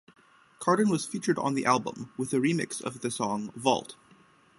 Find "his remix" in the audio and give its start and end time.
2.31-2.81